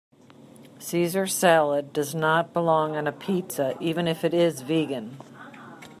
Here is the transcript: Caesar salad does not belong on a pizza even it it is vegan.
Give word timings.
Caesar 0.79 1.27
salad 1.27 1.93
does 1.93 2.15
not 2.15 2.53
belong 2.53 2.95
on 2.95 3.05
a 3.05 3.11
pizza 3.11 3.77
even 3.79 4.07
it 4.07 4.23
it 4.23 4.33
is 4.33 4.61
vegan. 4.61 5.19